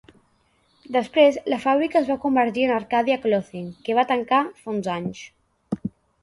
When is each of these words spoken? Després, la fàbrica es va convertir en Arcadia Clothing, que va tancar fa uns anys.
Després, 0.93 1.35
la 1.53 1.59
fàbrica 1.65 1.99
es 1.99 2.09
va 2.11 2.17
convertir 2.23 2.63
en 2.69 2.73
Arcadia 2.77 3.19
Clothing, 3.27 3.69
que 3.85 3.99
va 4.01 4.07
tancar 4.13 4.41
fa 4.63 4.75
uns 4.75 4.91
anys. 4.97 5.23